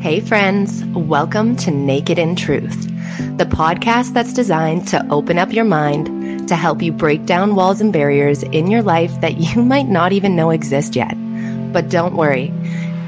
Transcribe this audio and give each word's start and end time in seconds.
Hey, 0.00 0.20
friends, 0.20 0.84
welcome 0.84 1.56
to 1.56 1.72
Naked 1.72 2.20
in 2.20 2.36
Truth, 2.36 2.84
the 3.36 3.44
podcast 3.44 4.12
that's 4.12 4.32
designed 4.32 4.86
to 4.88 5.04
open 5.10 5.38
up 5.38 5.52
your 5.52 5.64
mind 5.64 6.48
to 6.48 6.54
help 6.54 6.80
you 6.80 6.92
break 6.92 7.26
down 7.26 7.56
walls 7.56 7.80
and 7.80 7.92
barriers 7.92 8.44
in 8.44 8.68
your 8.68 8.80
life 8.80 9.20
that 9.22 9.38
you 9.38 9.60
might 9.64 9.88
not 9.88 10.12
even 10.12 10.36
know 10.36 10.50
exist 10.50 10.94
yet. 10.94 11.14
But 11.72 11.88
don't 11.88 12.14
worry, 12.14 12.54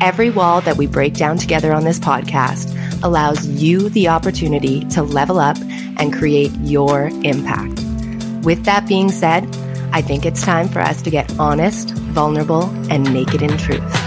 every 0.00 0.30
wall 0.30 0.62
that 0.62 0.78
we 0.78 0.88
break 0.88 1.14
down 1.14 1.38
together 1.38 1.72
on 1.72 1.84
this 1.84 2.00
podcast 2.00 2.74
allows 3.04 3.46
you 3.46 3.88
the 3.90 4.08
opportunity 4.08 4.84
to 4.86 5.04
level 5.04 5.38
up 5.38 5.58
and 5.60 6.12
create 6.12 6.50
your 6.62 7.06
impact. 7.22 7.84
With 8.44 8.64
that 8.64 8.88
being 8.88 9.12
said, 9.12 9.44
I 9.92 10.02
think 10.02 10.26
it's 10.26 10.42
time 10.42 10.68
for 10.68 10.80
us 10.80 11.02
to 11.02 11.10
get 11.10 11.38
honest, 11.38 11.90
vulnerable, 11.90 12.64
and 12.90 13.14
naked 13.14 13.42
in 13.42 13.56
truth. 13.58 13.99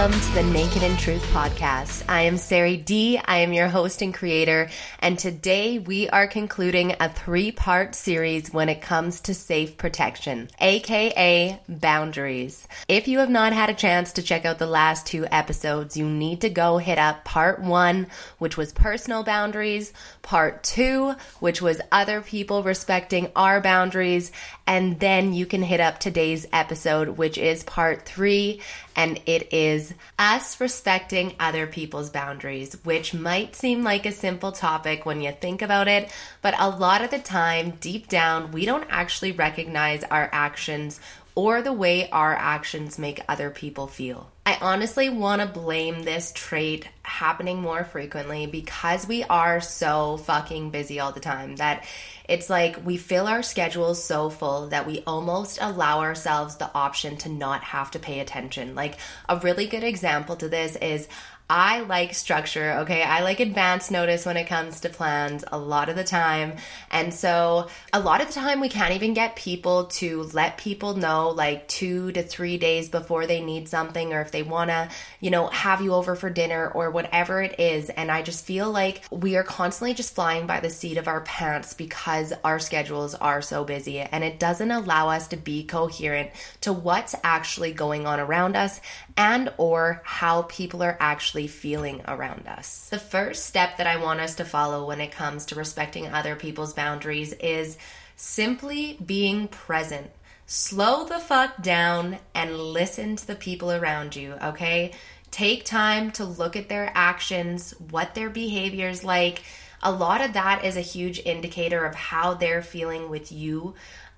Welcome 0.00 0.18
to 0.18 0.32
the 0.32 0.42
Naked 0.44 0.82
in 0.82 0.96
Truth 0.96 1.22
podcast. 1.24 2.04
I 2.08 2.22
am 2.22 2.38
Sari 2.38 2.78
D. 2.78 3.20
I 3.22 3.40
am 3.40 3.52
your 3.52 3.68
host 3.68 4.00
and 4.00 4.14
creator, 4.14 4.70
and 5.00 5.18
today 5.18 5.78
we 5.78 6.08
are 6.08 6.26
concluding 6.26 6.96
a 6.98 7.10
three 7.10 7.52
part 7.52 7.94
series 7.94 8.50
when 8.50 8.70
it 8.70 8.80
comes 8.80 9.20
to 9.20 9.34
safe 9.34 9.76
protection, 9.76 10.48
aka 10.58 11.60
boundaries. 11.68 12.66
If 12.88 13.08
you 13.08 13.18
have 13.18 13.28
not 13.28 13.52
had 13.52 13.68
a 13.68 13.74
chance 13.74 14.14
to 14.14 14.22
check 14.22 14.46
out 14.46 14.58
the 14.58 14.66
last 14.66 15.04
two 15.04 15.26
episodes, 15.30 15.98
you 15.98 16.08
need 16.08 16.40
to 16.40 16.48
go 16.48 16.78
hit 16.78 16.96
up 16.96 17.22
part 17.26 17.60
one, 17.60 18.06
which 18.38 18.56
was 18.56 18.72
personal 18.72 19.22
boundaries, 19.22 19.92
part 20.22 20.62
two, 20.62 21.14
which 21.40 21.60
was 21.60 21.78
other 21.92 22.22
people 22.22 22.62
respecting 22.62 23.30
our 23.36 23.60
boundaries, 23.60 24.32
and 24.66 24.98
then 24.98 25.34
you 25.34 25.44
can 25.44 25.62
hit 25.62 25.80
up 25.80 25.98
today's 25.98 26.46
episode, 26.54 27.18
which 27.18 27.36
is 27.36 27.64
part 27.64 28.06
three 28.06 28.62
and 29.00 29.20
it 29.24 29.52
is 29.52 29.89
us 30.18 30.60
respecting 30.60 31.34
other 31.40 31.66
people's 31.66 32.10
boundaries, 32.10 32.76
which 32.84 33.14
might 33.14 33.56
seem 33.56 33.82
like 33.82 34.06
a 34.06 34.12
simple 34.12 34.52
topic 34.52 35.06
when 35.06 35.20
you 35.20 35.32
think 35.32 35.62
about 35.62 35.88
it, 35.88 36.12
but 36.42 36.54
a 36.58 36.68
lot 36.68 37.02
of 37.02 37.10
the 37.10 37.18
time, 37.18 37.72
deep 37.80 38.08
down, 38.08 38.52
we 38.52 38.64
don't 38.66 38.86
actually 38.90 39.32
recognize 39.32 40.04
our 40.04 40.28
actions 40.32 41.00
or 41.34 41.62
the 41.62 41.72
way 41.72 42.08
our 42.10 42.34
actions 42.34 42.98
make 42.98 43.20
other 43.28 43.50
people 43.50 43.86
feel. 43.86 44.30
I 44.44 44.58
honestly 44.60 45.08
want 45.08 45.40
to 45.40 45.46
blame 45.46 46.02
this 46.02 46.32
trait 46.34 46.88
happening 47.20 47.60
more 47.60 47.84
frequently 47.84 48.46
because 48.46 49.06
we 49.06 49.22
are 49.24 49.60
so 49.60 50.16
fucking 50.16 50.70
busy 50.70 50.98
all 51.00 51.12
the 51.12 51.20
time 51.20 51.54
that 51.56 51.84
it's 52.26 52.48
like 52.48 52.82
we 52.86 52.96
fill 52.96 53.26
our 53.26 53.42
schedules 53.42 54.02
so 54.02 54.30
full 54.30 54.68
that 54.68 54.86
we 54.86 55.02
almost 55.06 55.58
allow 55.60 56.00
ourselves 56.00 56.56
the 56.56 56.70
option 56.74 57.18
to 57.18 57.28
not 57.28 57.62
have 57.62 57.90
to 57.90 57.98
pay 57.98 58.20
attention. 58.20 58.74
Like 58.74 58.96
a 59.28 59.36
really 59.36 59.66
good 59.66 59.84
example 59.84 60.34
to 60.36 60.48
this 60.48 60.76
is 60.76 61.08
I 61.50 61.80
like 61.80 62.14
structure, 62.14 62.74
okay? 62.82 63.02
I 63.02 63.24
like 63.24 63.40
advance 63.40 63.90
notice 63.90 64.24
when 64.24 64.36
it 64.36 64.46
comes 64.46 64.78
to 64.80 64.88
plans 64.88 65.42
a 65.50 65.58
lot 65.58 65.88
of 65.88 65.96
the 65.96 66.04
time. 66.04 66.52
And 66.92 67.12
so, 67.12 67.66
a 67.92 67.98
lot 67.98 68.20
of 68.20 68.28
the 68.28 68.34
time, 68.34 68.60
we 68.60 68.68
can't 68.68 68.94
even 68.94 69.14
get 69.14 69.34
people 69.34 69.86
to 69.86 70.22
let 70.32 70.58
people 70.58 70.94
know 70.94 71.30
like 71.30 71.66
two 71.66 72.12
to 72.12 72.22
three 72.22 72.56
days 72.56 72.88
before 72.88 73.26
they 73.26 73.40
need 73.40 73.68
something 73.68 74.12
or 74.12 74.20
if 74.20 74.30
they 74.30 74.44
wanna, 74.44 74.90
you 75.18 75.32
know, 75.32 75.48
have 75.48 75.80
you 75.80 75.92
over 75.92 76.14
for 76.14 76.30
dinner 76.30 76.68
or 76.68 76.92
whatever 76.92 77.42
it 77.42 77.58
is. 77.58 77.90
And 77.90 78.12
I 78.12 78.22
just 78.22 78.44
feel 78.44 78.70
like 78.70 79.02
we 79.10 79.34
are 79.34 79.42
constantly 79.42 79.94
just 79.94 80.14
flying 80.14 80.46
by 80.46 80.60
the 80.60 80.70
seat 80.70 80.98
of 80.98 81.08
our 81.08 81.22
pants 81.22 81.74
because 81.74 82.32
our 82.44 82.60
schedules 82.60 83.16
are 83.16 83.42
so 83.42 83.64
busy 83.64 83.98
and 83.98 84.22
it 84.22 84.38
doesn't 84.38 84.70
allow 84.70 85.08
us 85.08 85.26
to 85.26 85.36
be 85.36 85.64
coherent 85.64 86.30
to 86.60 86.72
what's 86.72 87.16
actually 87.24 87.72
going 87.72 88.06
on 88.06 88.20
around 88.20 88.54
us 88.54 88.80
and 89.20 89.52
or 89.58 90.00
how 90.02 90.40
people 90.42 90.82
are 90.82 90.96
actually 90.98 91.46
feeling 91.46 92.00
around 92.08 92.48
us. 92.48 92.88
The 92.88 92.98
first 92.98 93.44
step 93.44 93.76
that 93.76 93.86
I 93.86 93.98
want 93.98 94.18
us 94.18 94.36
to 94.36 94.46
follow 94.46 94.86
when 94.86 95.02
it 95.02 95.12
comes 95.12 95.44
to 95.46 95.56
respecting 95.56 96.06
other 96.06 96.36
people's 96.36 96.72
boundaries 96.72 97.34
is 97.34 97.76
simply 98.16 98.98
being 99.04 99.46
present. 99.48 100.10
Slow 100.46 101.04
the 101.04 101.18
fuck 101.18 101.62
down 101.62 102.18
and 102.34 102.58
listen 102.58 103.16
to 103.16 103.26
the 103.26 103.34
people 103.34 103.70
around 103.70 104.16
you, 104.16 104.32
okay? 104.42 104.92
Take 105.30 105.66
time 105.66 106.12
to 106.12 106.24
look 106.24 106.56
at 106.56 106.70
their 106.70 106.90
actions, 106.94 107.74
what 107.90 108.14
their 108.14 108.30
behavior 108.30 108.88
is 108.88 109.04
like. 109.04 109.42
A 109.82 109.92
lot 109.92 110.22
of 110.22 110.32
that 110.32 110.64
is 110.64 110.78
a 110.78 110.92
huge 110.94 111.20
indicator 111.26 111.84
of 111.84 111.94
how 111.94 112.32
they're 112.32 112.62
feeling 112.62 113.10
with 113.10 113.30
you 113.30 113.74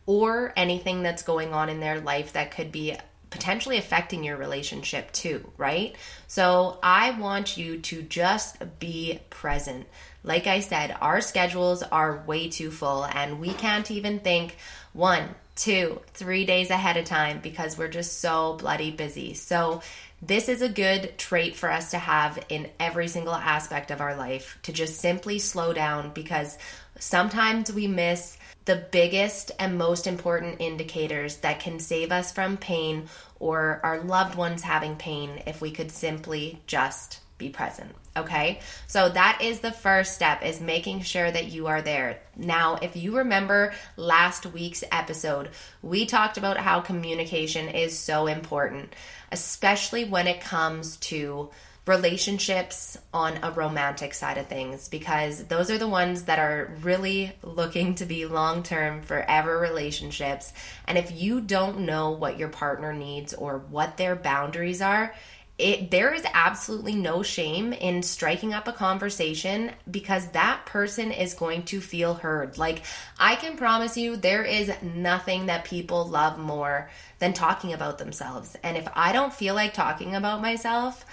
or 0.07 0.53
anything 0.55 1.03
that's 1.03 1.25
going 1.25 1.53
on 1.53 1.69
in 1.69 1.81
their 1.81 2.01
life 2.01 2.35
that 2.35 2.53
could 2.53 2.71
be 2.71 2.97
potentially 3.33 3.79
affecting 3.79 4.23
your 4.23 4.37
relationship 4.37 5.11
too, 5.11 5.51
right? 5.57 5.97
So 6.29 6.79
I 6.83 7.11
want 7.19 7.57
you 7.57 7.79
to 7.79 8.03
just 8.03 8.59
be 8.79 9.19
present. 9.31 9.87
Like 10.23 10.47
I 10.47 10.61
said, 10.61 10.97
our 11.01 11.21
schedules 11.21 11.83
are 11.83 12.23
way 12.27 12.49
too 12.49 12.71
full 12.71 13.05
and 13.05 13.41
we 13.41 13.53
can't 13.55 13.91
even 13.91 14.21
think 14.21 14.57
one, 14.93 15.35
two, 15.57 16.01
three 16.15 16.45
days 16.45 16.71
ahead 16.71 16.97
of 16.97 17.07
time 17.07 17.41
because 17.43 17.77
we're 17.77 17.89
just 17.89 18.21
so 18.21 18.55
bloody 18.55 18.91
busy. 18.91 19.35
So 19.35 19.83
this 20.21 20.49
is 20.49 20.63
a 20.63 20.69
good 20.69 21.19
trait 21.19 21.57
for 21.57 21.69
us 21.71 21.91
to 21.91 21.99
have 21.99 22.39
in 22.49 22.71
every 22.79 23.09
single 23.09 23.35
aspect 23.35 23.91
of 23.91 24.01
our 24.01 24.15
life 24.15 24.59
to 24.63 24.73
just 24.73 25.01
simply 25.01 25.41
slow 25.41 25.73
down 25.73 26.13
because 26.13 26.57
sometimes 26.99 27.73
we 27.73 27.89
miss 27.89 28.37
the 28.65 28.87
biggest 28.91 29.51
and 29.59 29.77
most 29.77 30.07
important 30.07 30.61
indicators 30.61 31.37
that 31.39 31.61
can 31.61 31.79
save 31.79 32.13
us 32.13 32.33
from 32.33 32.57
pain 32.57 33.09
or 33.39 33.81
our 33.83 34.01
loved 34.01 34.35
ones 34.37 34.63
having 34.63 34.97
pain 34.97 35.43
if 35.47 35.61
we 35.61 35.71
could 35.71 35.91
simply 35.91 36.61
just 36.67 37.21
be 37.39 37.49
present 37.49 37.95
okay? 38.17 38.61
So 38.87 39.09
that 39.09 39.41
is 39.43 39.61
the 39.61 39.73
first 39.73 40.15
step 40.15 40.45
is 40.45 40.61
making 40.61 41.03
sure 41.03 41.31
that 41.31 41.47
you 41.47 41.67
are 41.69 41.83
there. 41.83 42.21
Now 42.37 42.77
if 42.77 42.97
you 42.97 43.17
remember 43.17 43.75
last 43.97 44.47
week's 44.47 44.85
episode 44.93 45.51
we 45.83 46.07
talked 46.07 46.37
about 46.37 46.57
how 46.57 46.81
communication 46.81 47.69
is 47.69 47.99
so 47.99 48.27
important 48.27 48.95
especially 49.31 50.05
when 50.05 50.27
it 50.27 50.43
comes 50.43 50.99
to 50.99 51.49
relationships 51.87 52.97
on 53.13 53.39
a 53.43 53.51
romantic 53.51 54.15
side 54.15 54.39
of 54.39 54.47
things 54.47 54.89
because 54.89 55.45
those 55.45 55.69
are 55.69 55.79
the 55.79 55.89
ones 55.89 56.25
that 56.25 56.39
are 56.39 56.73
really 56.83 57.33
looking 57.43 57.97
to 57.97 58.05
be 58.05 58.25
long 58.25 58.63
term, 58.63 59.03
forever 59.03 59.59
relationships. 59.59 60.53
And 60.87 60.97
if 60.97 61.11
you 61.11 61.41
don't 61.41 61.81
know 61.81 62.13
what 62.13 62.39
your 62.39 62.51
partner 62.51 62.93
needs 62.93 63.35
or 63.35 63.59
what 63.59 63.97
their 63.97 64.15
boundaries 64.15 64.81
are, 64.81 65.13
it, 65.59 65.91
there 65.91 66.15
is 66.15 66.25
absolutely 66.33 66.95
no 66.95 67.23
shame 67.23 67.73
in 67.73 68.03
striking 68.03 68.55
up 68.55 68.69
a 68.69 68.73
conversation 68.73 69.71
because 69.91 70.27
that 70.29 70.65
person 70.67 71.13
is 71.13 71.35
going 71.35 71.65
to 71.65 71.81
feel 71.81 72.15
heard. 72.15 72.59
Like, 72.59 72.83
I 73.19 73.35
can 73.37 73.57
promise 73.57 73.97
you, 73.97 74.17
there 74.17 74.45
is 74.45 74.73
nothing 74.83 75.47
that 75.47 75.65
people 75.65 76.09
love 76.09 76.39
more 76.39 76.91
than 77.19 77.33
talking 77.33 77.73
about 77.75 77.99
themselves. 77.99 78.57
And 78.63 78.77
if 78.77 78.89
I 78.95 79.13
don't 79.13 79.33
feel 79.33 79.55
like 79.55 79.75
talking 79.75 80.15
about 80.15 80.41
myself, 80.41 81.05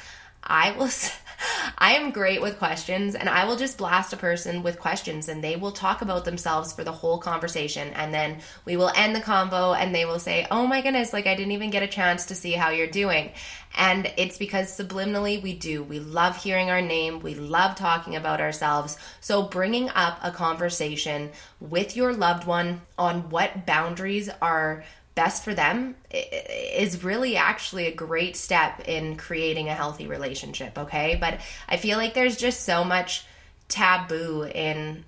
I 0.44 0.72
will 0.72 0.90
I 1.78 1.94
am 1.94 2.12
great 2.12 2.42
with 2.42 2.58
questions 2.58 3.16
and 3.16 3.30
I 3.30 3.46
will 3.46 3.56
just 3.56 3.78
blast 3.78 4.12
a 4.12 4.18
person 4.18 4.64
with 4.64 4.80
questions 4.80 5.30
and 5.30 5.44
they 5.44 5.56
will 5.56 5.72
talk 5.72 6.02
about 6.02 6.26
themselves 6.26 6.74
for 6.74 6.84
the 6.84 6.92
whole 6.92 7.18
conversation 7.18 7.94
and 7.94 8.14
then 8.14 8.40
we 8.66 8.76
will 8.76 8.92
end 8.96 9.16
the 9.16 9.22
convo 9.22 9.78
and 9.78 9.96
they 9.96 10.06
will 10.06 10.20
say, 10.20 10.46
"Oh 10.52 10.68
my 10.68 10.82
goodness, 10.82 11.14
like 11.14 11.28
I 11.28 11.36
didn't 11.36 11.54
even 11.54 11.70
get 11.70 11.84
a 11.84 11.88
chance 11.88 12.26
to 12.28 12.36
see 12.36 12.52
how 12.54 12.70
you're 12.72 12.88
doing." 12.88 13.32
And 13.78 14.12
it's 14.18 14.38
because 14.38 14.76
subliminally 14.76 15.42
we 15.42 15.54
do. 15.54 15.84
We 15.84 16.00
love 16.00 16.36
hearing 16.36 16.70
our 16.70 16.82
name, 16.82 17.20
we 17.20 17.36
love 17.36 17.76
talking 17.76 18.16
about 18.16 18.42
ourselves. 18.42 18.98
So 19.22 19.44
bringing 19.44 19.90
up 19.90 20.20
a 20.24 20.32
conversation 20.32 21.32
with 21.60 21.96
your 21.96 22.14
loved 22.14 22.46
one 22.46 22.82
on 22.98 23.30
what 23.30 23.66
boundaries 23.66 24.30
are 24.42 24.84
best 25.20 25.44
for 25.44 25.54
them 25.54 25.96
is 26.10 27.04
really 27.04 27.36
actually 27.36 27.88
a 27.88 27.94
great 27.94 28.38
step 28.38 28.88
in 28.88 29.18
creating 29.18 29.68
a 29.68 29.74
healthy 29.74 30.08
relationship, 30.08 30.78
okay? 30.78 31.18
But 31.20 31.42
I 31.68 31.76
feel 31.76 31.98
like 31.98 32.14
there's 32.14 32.38
just 32.38 32.64
so 32.64 32.86
much 32.86 33.26
taboo 33.68 34.46
in 34.46 35.04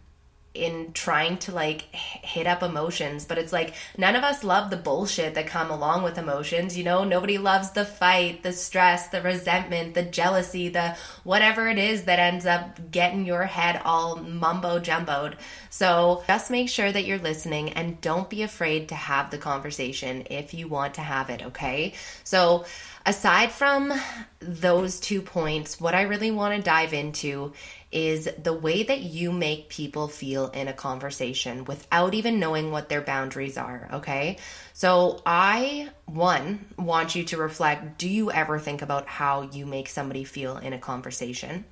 in 0.54 0.92
trying 0.94 1.38
to 1.38 1.52
like 1.54 1.82
hit 1.94 2.46
up 2.46 2.62
emotions 2.62 3.24
but 3.26 3.38
it's 3.38 3.54
like 3.54 3.74
none 3.98 4.16
of 4.16 4.24
us 4.24 4.44
love 4.44 4.70
the 4.70 4.78
bullshit 4.78 5.34
that 5.36 5.48
come 5.48 5.72
along 5.72 6.04
with 6.04 6.18
emotions 6.18 6.78
you 6.78 6.84
know? 6.84 7.04
Nobody 7.04 7.38
loves 7.38 7.72
the 7.72 7.86
fight 7.86 8.44
the 8.44 8.52
stress 8.52 9.08
the 9.08 9.22
resentment 9.22 9.94
the 9.94 10.04
jealousy 10.04 10.70
the 10.70 10.96
whatever 11.24 11.70
it 11.70 11.78
is 11.78 12.04
that 12.04 12.20
ends 12.20 12.46
up 12.46 12.92
getting 12.92 13.26
your 13.26 13.44
head 13.44 13.82
all 13.86 14.18
mumbo 14.18 14.80
jumboed. 14.80 15.36
So 15.70 16.24
just 16.28 16.52
make 16.52 16.70
sure 16.70 16.92
that 16.92 17.06
you're 17.06 17.20
listening 17.20 17.70
and 17.74 18.02
don't 18.02 18.30
be 18.30 18.44
afraid 18.44 18.90
to 18.90 18.96
have 18.96 19.32
the 19.32 19.38
conversation 19.38 20.28
if 20.30 20.54
you 20.54 20.68
want 20.68 20.96
to 20.96 21.02
have 21.02 21.30
it 21.30 21.42
okay? 21.44 21.94
So 22.24 22.66
aside 23.06 23.52
from 23.52 23.94
those 24.40 25.00
two 25.00 25.22
points, 25.22 25.80
what 25.80 25.96
I 25.96 26.04
really 26.04 26.32
want 26.32 26.56
to 26.56 26.62
dive 26.62 26.94
into 26.94 27.54
is 27.92 28.30
the 28.42 28.54
way 28.54 28.84
that 28.84 29.02
you 29.02 29.32
make 29.32 29.70
people 29.70 30.08
feel 30.08 30.48
in 30.48 30.68
a 30.68 30.74
conversation 30.74 31.66
without 31.66 32.14
even 32.14 32.40
knowing 32.40 32.72
what 32.72 32.88
their 32.88 33.02
boundaries 33.02 33.58
are, 33.58 33.90
okay? 33.94 34.38
So, 34.74 35.22
I, 35.26 35.90
one, 36.06 36.66
want 36.78 37.16
you 37.16 37.26
to 37.26 37.38
reflect 37.38 37.98
do 37.98 38.08
you 38.08 38.32
ever 38.32 38.60
think 38.60 38.82
about 38.82 39.08
how 39.08 39.42
you 39.42 39.66
make 39.66 39.90
somebody 39.90 40.24
feel 40.24 40.58
in 40.58 40.74
a 40.74 40.80
conversation? 40.80 41.66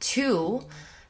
Two, 0.00 0.64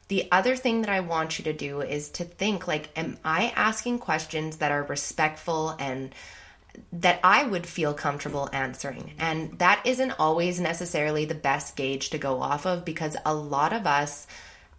the 0.09 0.27
other 0.31 0.55
thing 0.55 0.81
that 0.81 0.89
I 0.89 1.01
want 1.01 1.39
you 1.39 1.45
to 1.45 1.53
do 1.53 1.81
is 1.81 2.09
to 2.11 2.25
think 2.25 2.67
like, 2.67 2.89
am 2.95 3.17
I 3.23 3.53
asking 3.55 3.99
questions 3.99 4.57
that 4.57 4.71
are 4.71 4.83
respectful 4.83 5.75
and 5.79 6.13
that 6.93 7.19
I 7.23 7.45
would 7.45 7.65
feel 7.65 7.93
comfortable 7.93 8.49
answering. 8.51 9.13
And 9.19 9.57
that 9.59 9.81
isn't 9.85 10.11
always 10.19 10.59
necessarily 10.59 11.25
the 11.25 11.35
best 11.35 11.75
gauge 11.75 12.11
to 12.11 12.17
go 12.17 12.41
off 12.41 12.65
of 12.65 12.85
because 12.85 13.15
a 13.25 13.33
lot 13.33 13.73
of 13.73 13.87
us 13.87 14.27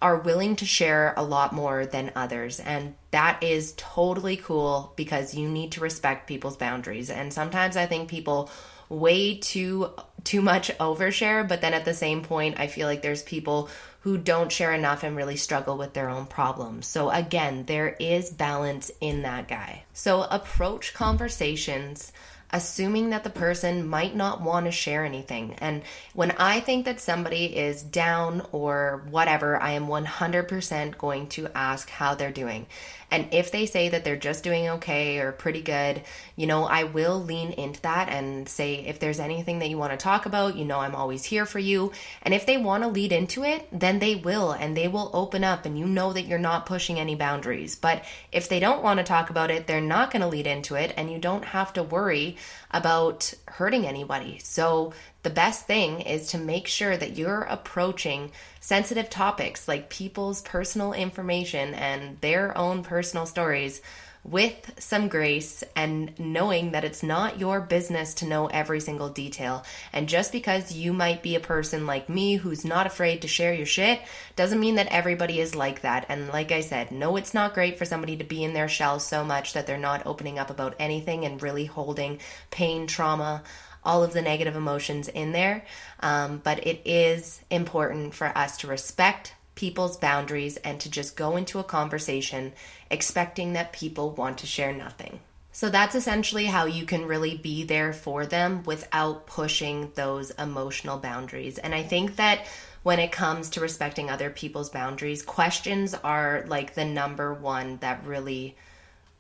are 0.02 0.17
willing 0.17 0.56
to 0.56 0.64
share 0.64 1.14
a 1.17 1.23
lot 1.23 1.52
more 1.52 1.85
than 1.85 2.12
others. 2.17 2.58
And 2.61 2.94
that 3.11 3.43
is 3.43 3.75
totally 3.76 4.37
cool 4.37 4.93
because 4.97 5.35
you 5.35 5.49
need 5.49 5.73
to 5.73 5.81
respect 5.81 6.26
people's 6.26 6.56
boundaries. 6.56 7.11
And 7.11 7.32
sometimes 7.32 7.76
I 7.76 7.87
think 7.87 8.08
people 8.08 8.50
way 8.88 9.37
too 9.37 9.91
too 10.25 10.43
much 10.43 10.70
overshare, 10.79 11.47
but 11.47 11.61
then 11.61 11.75
at 11.75 11.85
the 11.85 11.94
same 11.94 12.23
point 12.23 12.58
I 12.58 12.67
feel 12.67 12.87
like 12.87 13.02
there's 13.02 13.23
people 13.23 13.70
who 14.00 14.17
don't 14.17 14.50
share 14.50 14.73
enough 14.73 15.02
and 15.02 15.17
really 15.17 15.37
struggle 15.37 15.76
with 15.76 15.93
their 15.93 16.08
own 16.08 16.26
problems. 16.26 16.87
So, 16.87 17.11
again, 17.11 17.64
there 17.64 17.97
is 18.00 18.31
balance 18.31 18.91
in 19.00 19.23
that 19.23 19.47
guy. 19.47 19.85
So, 19.93 20.23
approach 20.23 20.94
conversations 20.94 22.12
assuming 22.52 23.11
that 23.11 23.25
the 23.25 23.31
person 23.31 23.87
might 23.87 24.14
not 24.14 24.41
want 24.41 24.67
to 24.67 24.73
share 24.73 25.05
anything. 25.05 25.55
And 25.58 25.82
when 26.14 26.32
I 26.32 26.61
think 26.61 26.85
that 26.85 27.00
somebody 27.00 27.44
is 27.56 27.82
down 27.82 28.43
or 28.52 29.05
whatever, 29.11 29.61
I 29.61 29.73
am 29.73 29.87
100% 29.87 30.99
going 30.99 31.29
to 31.29 31.49
ask 31.55 31.88
how 31.88 32.14
they're 32.14 32.31
doing. 32.31 32.67
And 33.11 33.26
if 33.32 33.50
they 33.50 33.67
say 33.67 33.88
that 33.88 34.05
they're 34.05 34.17
just 34.17 34.44
doing 34.44 34.69
okay 34.69 35.19
or 35.19 35.32
pretty 35.32 35.62
good, 35.62 36.02
you 36.37 36.47
know, 36.47 36.64
I 36.64 36.85
will 36.85 37.20
lean 37.20 37.50
into 37.52 37.81
that 37.82 38.08
and 38.08 38.49
say, 38.49 38.87
if 38.87 39.00
there's 39.00 39.19
anything 39.19 39.58
that 39.58 39.69
you 39.69 39.79
want 39.79 39.93
to 39.93 39.97
talk 39.97 40.26
about, 40.26 40.56
you 40.56 40.64
know, 40.64 40.79
I'm 40.79 40.94
always 40.94 41.25
here 41.25 41.44
for 41.44 41.58
you. 41.58 41.91
And 42.23 42.32
if 42.32 42.47
they 42.47 42.56
want 42.56 42.85
to 42.85 42.88
lead 42.88 43.11
into 43.11 43.43
it, 43.43 43.67
then 43.73 43.99
they 43.99 44.14
will 44.14 44.52
and 44.52 44.76
they 44.76 44.87
will 44.87 45.11
open 45.12 45.43
up 45.43 45.67
and 45.67 45.79
you 45.79 45.87
know 45.87 46.12
that 46.12 46.26
you're 46.26 46.38
not 46.38 46.67
pushing 46.67 47.00
any 47.00 47.17
boundaries. 47.17 47.75
But 47.75 48.05
if 48.31 48.49
they 48.49 48.61
don't 48.61 48.82
want 48.82 48.99
to 48.99 49.05
talk 49.05 49.31
about 49.31 49.50
it, 49.50 49.67
they're 49.67 49.81
not 49.81 50.12
going 50.12 50.23
to 50.23 50.29
lead 50.29 50.47
into 50.47 50.76
it 50.76 50.94
and 50.97 51.11
you 51.11 51.19
don't 51.19 51.44
have 51.44 51.73
to 51.73 51.82
worry 51.82 52.37
about 52.70 53.32
hurting 53.48 53.87
anybody. 53.87 54.38
So 54.38 54.92
the 55.22 55.31
best 55.31 55.66
thing 55.66 56.00
is 56.00 56.28
to 56.28 56.38
make 56.38 56.66
sure 56.66 56.96
that 56.96 57.16
you're 57.16 57.42
approaching 57.42 58.32
sensitive 58.60 59.10
topics 59.10 59.69
like 59.69 59.90
people's 59.90 60.42
personal 60.42 60.92
information 60.92 61.75
and 61.75 62.20
their 62.20 62.56
own 62.56 62.82
personal 62.82 63.26
stories 63.26 63.82
with 64.22 64.72
some 64.78 65.08
grace 65.08 65.64
and 65.75 66.19
knowing 66.19 66.72
that 66.72 66.84
it's 66.84 67.02
not 67.02 67.38
your 67.38 67.61
business 67.61 68.14
to 68.14 68.26
know 68.26 68.46
every 68.49 68.81
single 68.81 69.08
detail. 69.08 69.64
And 69.93 70.08
just 70.08 70.31
because 70.31 70.72
you 70.72 70.93
might 70.93 71.22
be 71.22 71.37
a 71.37 71.40
person 71.40 71.87
like 71.87 72.08
me 72.08 72.37
who's 72.37 72.64
not 72.64 72.87
afraid 72.87 73.22
to 73.22 73.28
share 73.28 73.55
your 73.55 73.67
shit 73.67 74.00
doesn't 74.37 74.61
mean 74.61 74.75
that 74.75 74.88
everybody 74.88 75.40
is 75.40 75.55
like 75.55 75.81
that. 75.82 76.06
And 76.08 76.28
like 76.28 76.52
I 76.52 76.61
said, 76.61 76.93
no, 76.93 77.17
it's 77.17 77.34
not 77.34 77.55
great 77.55 77.78
for 77.78 77.84
somebody 77.84 78.17
to 78.19 78.25
be 78.25 78.44
in 78.44 78.52
their 78.52 78.69
shell 78.69 79.00
so 79.00 79.25
much 79.25 79.55
that 79.55 79.67
they're 79.67 79.78
not 79.78 80.06
opening 80.06 80.38
up 80.38 80.50
about 80.50 80.76
anything 80.78 81.25
and 81.25 81.43
really 81.43 81.64
holding 81.64 82.20
pain, 82.50 82.87
trauma, 82.87 83.43
all 83.82 84.05
of 84.05 84.12
the 84.12 84.23
negative 84.23 84.56
emotions 84.56 85.08
in 85.08 85.32
there. 85.32 85.64
Um, 86.00 86.40
but 86.44 86.66
it 86.66 86.82
is 86.84 87.40
important 87.50 88.14
for 88.14 88.26
us 88.37 88.58
to 88.58 88.66
respect 88.66 89.34
people's 89.60 89.98
boundaries 89.98 90.56
and 90.56 90.80
to 90.80 90.90
just 90.90 91.16
go 91.16 91.36
into 91.36 91.58
a 91.58 91.64
conversation 91.64 92.50
expecting 92.90 93.52
that 93.52 93.74
people 93.74 94.10
want 94.12 94.38
to 94.38 94.46
share 94.46 94.72
nothing. 94.72 95.20
So 95.52 95.68
that's 95.68 95.94
essentially 95.94 96.46
how 96.46 96.64
you 96.64 96.86
can 96.86 97.04
really 97.04 97.36
be 97.36 97.64
there 97.64 97.92
for 97.92 98.24
them 98.24 98.62
without 98.62 99.26
pushing 99.26 99.92
those 99.96 100.30
emotional 100.30 100.96
boundaries. 100.96 101.58
And 101.58 101.74
I 101.74 101.82
think 101.82 102.16
that 102.16 102.46
when 102.84 103.00
it 103.00 103.12
comes 103.12 103.50
to 103.50 103.60
respecting 103.60 104.08
other 104.08 104.30
people's 104.30 104.70
boundaries, 104.70 105.22
questions 105.22 105.94
are 105.94 106.42
like 106.46 106.74
the 106.74 106.86
number 106.86 107.34
one 107.34 107.76
that 107.82 108.06
really 108.06 108.56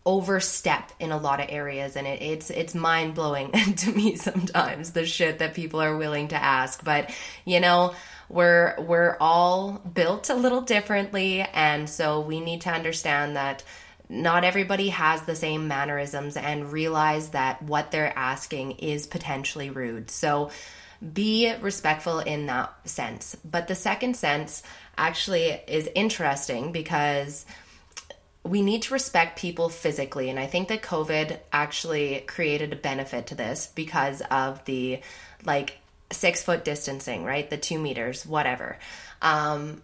overstep 0.06 0.90
in 0.98 1.12
a 1.12 1.18
lot 1.18 1.40
of 1.40 1.46
areas 1.50 1.94
and 1.94 2.06
it, 2.06 2.22
it's 2.22 2.48
it's 2.48 2.74
mind 2.74 3.14
blowing 3.14 3.52
to 3.76 3.92
me 3.92 4.16
sometimes 4.16 4.92
the 4.92 5.04
shit 5.04 5.40
that 5.40 5.52
people 5.52 5.78
are 5.78 5.98
willing 5.98 6.28
to 6.28 6.42
ask 6.42 6.82
but 6.82 7.10
you 7.44 7.60
know 7.60 7.94
we're 8.30 8.80
we're 8.80 9.16
all 9.20 9.72
built 9.72 10.30
a 10.30 10.34
little 10.34 10.62
differently 10.62 11.40
and 11.40 11.90
so 11.90 12.20
we 12.20 12.40
need 12.40 12.62
to 12.62 12.70
understand 12.70 13.36
that 13.36 13.62
not 14.08 14.44
everybody 14.44 14.88
has 14.88 15.22
the 15.22 15.36
same 15.36 15.68
mannerisms 15.68 16.36
and 16.36 16.72
realize 16.72 17.30
that 17.30 17.62
what 17.62 17.90
they're 17.90 18.16
asking 18.16 18.72
is 18.72 19.06
potentially 19.06 19.68
rude 19.68 20.10
so 20.10 20.50
be 21.12 21.52
respectful 21.60 22.20
in 22.20 22.46
that 22.46 22.72
sense 22.88 23.36
but 23.44 23.68
the 23.68 23.74
second 23.74 24.16
sense 24.16 24.62
actually 24.96 25.46
is 25.66 25.88
interesting 25.94 26.72
because 26.72 27.44
we 28.42 28.62
need 28.62 28.82
to 28.82 28.94
respect 28.94 29.38
people 29.38 29.68
physically. 29.68 30.30
And 30.30 30.38
I 30.38 30.46
think 30.46 30.68
that 30.68 30.82
COVID 30.82 31.38
actually 31.52 32.20
created 32.26 32.72
a 32.72 32.76
benefit 32.76 33.28
to 33.28 33.34
this 33.34 33.66
because 33.74 34.22
of 34.30 34.64
the 34.64 35.00
like 35.44 35.79
six 36.12 36.42
foot 36.42 36.64
distancing, 36.64 37.24
right? 37.24 37.48
The 37.48 37.56
two 37.56 37.78
meters, 37.78 38.26
whatever. 38.26 38.78
Um, 39.22 39.82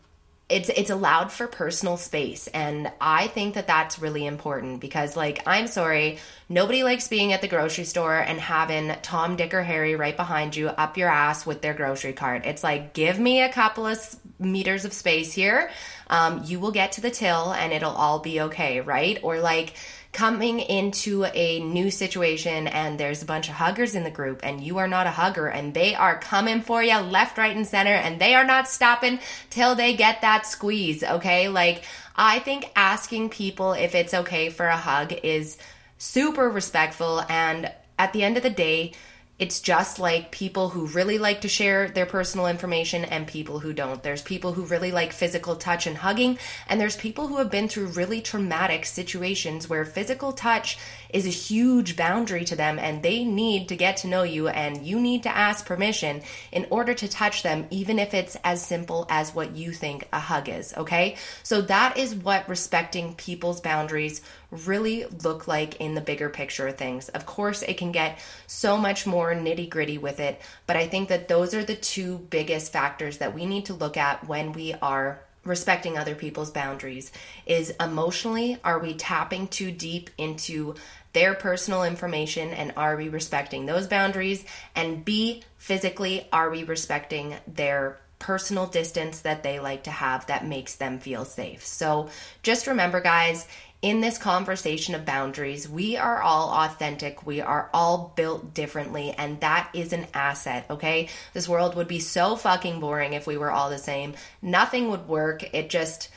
it's 0.48 0.68
it's 0.68 0.90
allowed 0.90 1.32
for 1.32 1.48
personal 1.48 1.96
space 1.96 2.46
and 2.48 2.90
i 3.00 3.26
think 3.26 3.54
that 3.54 3.66
that's 3.66 3.98
really 3.98 4.24
important 4.24 4.80
because 4.80 5.16
like 5.16 5.42
i'm 5.44 5.66
sorry 5.66 6.18
nobody 6.48 6.84
likes 6.84 7.08
being 7.08 7.32
at 7.32 7.40
the 7.40 7.48
grocery 7.48 7.82
store 7.82 8.16
and 8.16 8.38
having 8.38 8.94
tom 9.02 9.34
dick 9.34 9.52
or 9.52 9.62
harry 9.62 9.96
right 9.96 10.16
behind 10.16 10.54
you 10.54 10.68
up 10.68 10.96
your 10.96 11.08
ass 11.08 11.44
with 11.44 11.62
their 11.62 11.74
grocery 11.74 12.12
cart 12.12 12.46
it's 12.46 12.62
like 12.62 12.92
give 12.92 13.18
me 13.18 13.42
a 13.42 13.52
couple 13.52 13.86
of 13.86 13.98
meters 14.38 14.84
of 14.84 14.92
space 14.92 15.32
here 15.32 15.68
um, 16.08 16.42
you 16.44 16.60
will 16.60 16.70
get 16.70 16.92
to 16.92 17.00
the 17.00 17.10
till 17.10 17.52
and 17.52 17.72
it'll 17.72 17.90
all 17.90 18.20
be 18.20 18.42
okay 18.42 18.80
right 18.80 19.18
or 19.24 19.40
like 19.40 19.74
coming 20.16 20.60
into 20.60 21.26
a 21.34 21.60
new 21.60 21.90
situation 21.90 22.66
and 22.68 22.98
there's 22.98 23.22
a 23.22 23.26
bunch 23.26 23.50
of 23.50 23.54
huggers 23.54 23.94
in 23.94 24.02
the 24.02 24.10
group 24.10 24.40
and 24.42 24.62
you 24.62 24.78
are 24.78 24.88
not 24.88 25.06
a 25.06 25.10
hugger 25.10 25.46
and 25.46 25.74
they 25.74 25.94
are 25.94 26.18
coming 26.18 26.62
for 26.62 26.82
you 26.82 26.96
left, 26.96 27.36
right, 27.36 27.54
and 27.54 27.66
center 27.66 27.92
and 27.92 28.18
they 28.18 28.34
are 28.34 28.46
not 28.46 28.66
stopping 28.66 29.18
till 29.50 29.74
they 29.74 29.94
get 29.94 30.22
that 30.22 30.46
squeeze, 30.46 31.04
okay? 31.04 31.50
Like, 31.50 31.84
I 32.16 32.38
think 32.38 32.72
asking 32.74 33.28
people 33.28 33.74
if 33.74 33.94
it's 33.94 34.14
okay 34.14 34.48
for 34.48 34.64
a 34.64 34.76
hug 34.78 35.12
is 35.22 35.58
super 35.98 36.48
respectful 36.48 37.22
and 37.28 37.70
at 37.98 38.14
the 38.14 38.22
end 38.22 38.38
of 38.38 38.42
the 38.42 38.48
day, 38.48 38.92
it's 39.38 39.60
just 39.60 39.98
like 39.98 40.30
people 40.30 40.70
who 40.70 40.86
really 40.86 41.18
like 41.18 41.42
to 41.42 41.48
share 41.48 41.88
their 41.88 42.06
personal 42.06 42.46
information 42.46 43.04
and 43.04 43.26
people 43.26 43.58
who 43.58 43.74
don't. 43.74 44.02
There's 44.02 44.22
people 44.22 44.54
who 44.54 44.64
really 44.64 44.92
like 44.92 45.12
physical 45.12 45.56
touch 45.56 45.86
and 45.86 45.96
hugging, 45.96 46.38
and 46.68 46.80
there's 46.80 46.96
people 46.96 47.26
who 47.26 47.36
have 47.36 47.50
been 47.50 47.68
through 47.68 47.88
really 47.88 48.22
traumatic 48.22 48.86
situations 48.86 49.68
where 49.68 49.84
physical 49.84 50.32
touch 50.32 50.78
is 51.10 51.26
a 51.26 51.30
huge 51.30 51.96
boundary 51.96 52.44
to 52.46 52.56
them 52.56 52.78
and 52.78 53.02
they 53.02 53.24
need 53.24 53.68
to 53.68 53.76
get 53.76 53.98
to 53.98 54.08
know 54.08 54.22
you 54.22 54.48
and 54.48 54.86
you 54.86 54.98
need 54.98 55.22
to 55.24 55.36
ask 55.36 55.66
permission 55.66 56.22
in 56.50 56.66
order 56.70 56.94
to 56.94 57.08
touch 57.08 57.42
them, 57.42 57.66
even 57.70 57.98
if 57.98 58.14
it's 58.14 58.36
as 58.42 58.64
simple 58.64 59.06
as 59.10 59.34
what 59.34 59.54
you 59.54 59.70
think 59.70 60.08
a 60.12 60.20
hug 60.20 60.48
is, 60.48 60.74
okay? 60.76 61.16
So 61.42 61.60
that 61.62 61.98
is 61.98 62.14
what 62.14 62.48
respecting 62.48 63.14
people's 63.14 63.60
boundaries 63.60 64.22
really 64.64 65.04
look 65.24 65.46
like 65.46 65.80
in 65.80 65.94
the 65.94 66.00
bigger 66.00 66.28
picture 66.28 66.68
of 66.68 66.76
things. 66.76 67.08
Of 67.10 67.26
course, 67.26 67.62
it 67.62 67.78
can 67.78 67.92
get 67.92 68.18
so 68.46 68.76
much 68.76 69.06
more 69.06 69.32
nitty 69.34 69.68
gritty 69.68 69.98
with 69.98 70.20
it, 70.20 70.40
but 70.66 70.76
I 70.76 70.86
think 70.86 71.08
that 71.08 71.28
those 71.28 71.54
are 71.54 71.64
the 71.64 71.76
two 71.76 72.18
biggest 72.30 72.72
factors 72.72 73.18
that 73.18 73.34
we 73.34 73.46
need 73.46 73.66
to 73.66 73.74
look 73.74 73.96
at 73.96 74.26
when 74.26 74.52
we 74.52 74.74
are 74.74 75.20
respecting 75.46 75.96
other 75.96 76.14
people's 76.14 76.50
boundaries 76.50 77.12
is 77.46 77.72
emotionally 77.80 78.58
are 78.64 78.78
we 78.78 78.94
tapping 78.94 79.46
too 79.48 79.70
deep 79.70 80.10
into 80.18 80.74
their 81.12 81.34
personal 81.34 81.84
information 81.84 82.50
and 82.50 82.72
are 82.76 82.96
we 82.96 83.08
respecting 83.08 83.64
those 83.64 83.86
boundaries 83.86 84.44
and 84.74 85.04
b 85.04 85.42
physically 85.56 86.26
are 86.32 86.50
we 86.50 86.64
respecting 86.64 87.34
their 87.46 87.98
personal 88.18 88.66
distance 88.66 89.20
that 89.20 89.42
they 89.42 89.60
like 89.60 89.84
to 89.84 89.90
have 89.90 90.26
that 90.26 90.46
makes 90.46 90.76
them 90.76 90.98
feel 90.98 91.24
safe 91.24 91.64
so 91.64 92.08
just 92.42 92.66
remember 92.66 93.00
guys 93.00 93.46
in 93.82 94.00
this 94.00 94.18
conversation 94.18 94.94
of 94.94 95.04
boundaries, 95.04 95.68
we 95.68 95.96
are 95.96 96.20
all 96.22 96.50
authentic. 96.50 97.26
We 97.26 97.40
are 97.40 97.68
all 97.72 98.12
built 98.16 98.54
differently, 98.54 99.12
and 99.12 99.40
that 99.40 99.70
is 99.74 99.92
an 99.92 100.06
asset, 100.14 100.66
okay? 100.70 101.08
This 101.34 101.48
world 101.48 101.76
would 101.76 101.88
be 101.88 102.00
so 102.00 102.36
fucking 102.36 102.80
boring 102.80 103.12
if 103.12 103.26
we 103.26 103.36
were 103.36 103.50
all 103.50 103.70
the 103.70 103.78
same. 103.78 104.14
Nothing 104.40 104.90
would 104.90 105.06
work. 105.06 105.54
It 105.54 105.70
just 105.70 106.08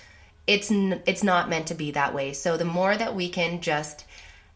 it's 0.47 0.71
it's 0.71 1.23
not 1.23 1.47
meant 1.47 1.67
to 1.67 1.75
be 1.75 1.91
that 1.91 2.15
way. 2.15 2.33
So 2.33 2.57
the 2.57 2.65
more 2.65 2.95
that 2.95 3.13
we 3.13 3.29
can 3.29 3.61
just 3.61 4.05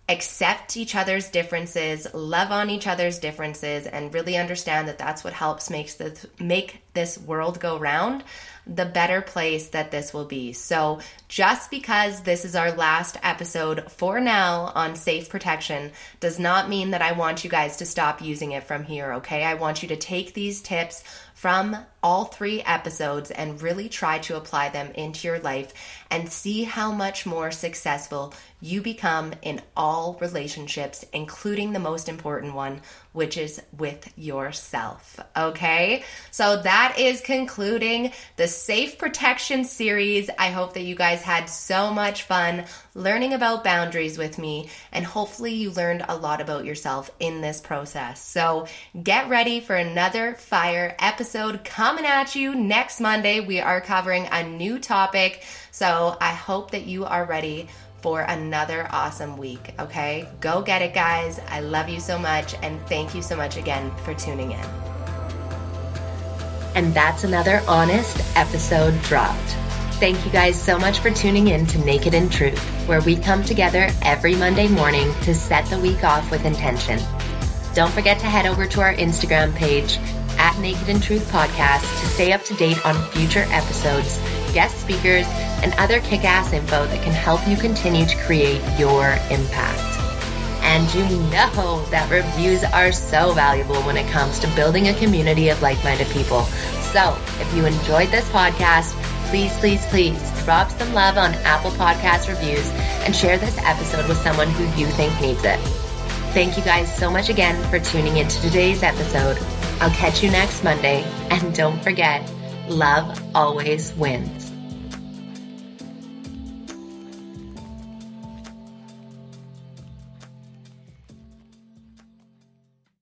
accept 0.10 0.76
each 0.76 0.96
other's 0.96 1.30
differences, 1.30 2.08
love 2.14 2.52
on 2.52 2.70
each 2.70 2.88
other's 2.88 3.20
differences, 3.20 3.88
and 3.88 4.14
really 4.14 4.36
understand 4.36 4.88
that 4.88 4.98
that's 4.98 5.24
what 5.24 5.32
helps 5.32 5.70
makes 5.70 5.96
this 5.96 6.26
make 6.40 6.82
this 6.94 7.18
world 7.18 7.60
go 7.60 7.80
round, 7.80 8.24
the 8.68 8.86
better 8.86 9.22
place 9.22 9.70
that 9.70 9.92
this 9.92 10.14
will 10.14 10.26
be. 10.26 10.52
So, 10.52 11.00
just 11.30 11.72
because 11.72 12.22
this 12.22 12.44
is 12.44 12.56
our 12.56 12.74
last 12.74 13.18
episode 13.24 13.90
for 13.92 14.20
now 14.20 14.74
on 14.76 14.96
safe 14.96 15.30
protection 15.30 15.92
does 16.20 16.38
not 16.38 16.70
mean 16.70 16.92
that 16.92 17.02
I 17.02 17.14
want 17.14 17.46
you 17.46 17.50
guys 17.50 17.78
to 17.78 17.86
stop 17.86 18.22
using 18.22 18.52
it 18.52 18.64
from 18.66 18.84
here, 18.84 19.14
okay? 19.14 19.44
I 19.44 19.54
want 19.54 19.82
you 19.82 19.88
to 19.90 19.96
take 19.96 20.34
these 20.34 20.62
tips 20.62 21.04
from 21.44 21.76
all 22.02 22.24
three 22.24 22.62
episodes 22.62 23.30
and 23.30 23.62
really 23.62 23.90
try 23.90 24.18
to 24.18 24.38
apply 24.38 24.70
them 24.70 24.90
into 24.96 25.28
your 25.28 25.40
life 25.40 25.74
and 26.10 26.32
see 26.32 26.64
how 26.64 26.90
much 26.90 27.26
more 27.26 27.52
successful 27.52 28.34
you 28.62 28.82
become 28.82 29.34
in 29.42 29.62
all 29.76 30.18
relationships, 30.22 31.04
including 31.12 31.74
the 31.74 31.80
most 31.80 32.08
important 32.08 32.56
one, 32.56 32.80
which 33.14 33.38
is 33.38 33.62
with 33.78 34.12
yourself. 34.18 35.20
Okay? 35.38 36.04
So 36.32 36.62
that 36.62 36.96
is 37.00 37.22
concluding 37.22 38.12
the 38.36 38.48
Safe 38.48 38.98
Protection 38.98 39.64
series. 39.64 40.30
I 40.38 40.50
hope 40.50 40.74
that 40.74 40.82
you 40.82 40.96
guys 40.96 41.22
had 41.22 41.46
so 41.50 41.92
much 41.92 42.24
fun 42.24 42.66
learning 42.96 43.34
about 43.34 43.64
boundaries 43.64 44.18
with 44.18 44.38
me, 44.38 44.70
and 44.92 45.06
hopefully 45.06 45.54
you 45.54 45.72
learned 45.72 46.06
a 46.08 46.18
lot 46.18 46.42
about 46.42 46.66
yourself 46.66 47.10
in 47.20 47.42
this 47.42 47.62
process. 47.62 48.24
So 48.24 48.68
get 49.02 49.30
ready 49.30 49.60
for 49.60 49.76
another 49.76 50.34
fire 50.34 50.96
episode 51.00 51.64
coming 51.64 52.06
at 52.06 52.36
you 52.36 52.56
next 52.56 53.00
Monday. 53.00 53.40
We 53.40 53.62
are 53.62 53.82
covering 53.82 54.28
a 54.32 54.44
new 54.44 54.80
topic. 54.80 55.44
So 55.72 56.18
I 56.20 56.34
hope 56.34 56.72
that 56.72 56.86
you 56.86 57.06
are 57.06 57.26
ready 57.26 57.68
for 58.04 58.22
another 58.22 58.86
awesome 58.92 59.38
week. 59.38 59.74
Okay? 59.80 60.28
Go 60.42 60.62
get 60.62 60.82
it, 60.82 60.94
guys. 60.94 61.40
I 61.48 61.62
love 61.62 61.88
you 61.88 62.02
so 62.02 62.20
much. 62.20 62.54
And 62.62 62.80
thank 62.88 63.16
you 63.16 63.22
so 63.22 63.36
much 63.36 63.56
again 63.56 63.92
for 64.04 64.14
tuning 64.14 64.52
in. 64.52 64.66
And 66.76 66.94
that's 66.94 67.24
another 67.24 67.62
honest 67.68 68.18
episode 68.36 69.02
dropped. 69.04 69.56
Thank 70.00 70.26
you 70.26 70.32
guys 70.32 70.62
so 70.62 70.78
much 70.78 71.00
for 71.00 71.12
tuning 71.12 71.48
in 71.48 71.66
to 71.68 71.78
Naked 71.86 72.14
in 72.14 72.30
Truth, 72.30 72.60
where 72.88 73.02
we 73.02 73.16
come 73.16 73.42
together 73.42 73.90
every 74.02 74.36
Monday 74.36 74.68
morning 74.68 75.14
to 75.22 75.34
set 75.34 75.66
the 75.68 75.80
week 75.80 76.04
off 76.04 76.30
with 76.30 76.44
intention. 76.44 77.00
Don't 77.74 77.92
forget 77.92 78.20
to 78.20 78.26
head 78.26 78.46
over 78.46 78.68
to 78.68 78.82
our 78.82 78.94
Instagram 78.96 79.56
page 79.56 79.98
at 80.38 80.60
Naked 80.60 80.90
in 80.90 81.00
Truth 81.00 81.32
Podcast 81.32 81.82
to 82.02 82.08
stay 82.08 82.34
up 82.34 82.44
to 82.46 82.54
date 82.56 82.86
on 82.86 83.02
future 83.12 83.46
episodes, 83.50 84.20
guest 84.54 84.80
speakers, 84.80 85.26
and 85.64 85.74
other 85.78 86.00
kick 86.02 86.24
ass 86.24 86.54
info 86.54 86.86
that 86.86 87.04
can 87.04 87.14
help 87.14 87.46
you 87.48 87.58
continue 87.58 88.06
to 88.06 88.18
create 88.18 88.62
your 88.78 89.18
impact. 89.32 89.94
And 90.64 90.92
you 90.96 91.04
know 91.30 91.86
that 91.92 92.10
reviews 92.10 92.64
are 92.64 92.92
so 92.92 93.34
valuable 93.34 93.82
when 93.84 93.98
it 93.98 94.10
comes 94.12 94.40
to 94.40 94.48
building 94.56 94.88
a 94.88 94.94
community 94.94 95.50
of 95.50 95.62
like 95.62 95.84
minded 95.84 96.08
people. 96.08 96.44
So 96.94 97.18
if 97.40 97.54
you 97.54 97.66
enjoyed 97.66 98.10
this 98.10 98.28
podcast, 98.30 98.92
please, 99.30 99.52
please, 99.58 99.86
please 99.88 100.44
drop 100.44 100.70
some 100.72 100.94
love 100.94 101.18
on 101.18 101.34
Apple 101.44 101.72
Podcast 101.72 102.28
reviews 102.30 102.68
and 103.04 103.16
share 103.16 103.38
this 103.38 103.58
episode 103.60 104.08
with 104.08 104.18
someone 104.20 104.50
who 104.52 104.64
you 104.80 104.88
think 104.88 105.20
needs 105.22 105.44
it. 105.44 105.60
Thank 106.34 106.58
you 106.58 106.64
guys 106.64 106.94
so 106.96 107.12
much 107.12 107.30
again 107.30 107.62
for 107.70 107.80
tuning 107.80 108.18
into 108.18 108.42
today's 108.42 108.84
episode. 108.84 109.38
I'll 109.80 109.92
catch 109.92 110.24
you 110.24 110.32
next 110.32 110.64
Monday. 110.64 111.04
And 111.30 111.54
don't 111.54 111.82
forget, 111.84 112.32
love 112.68 113.22
always 113.36 113.94
wins. 113.94 114.43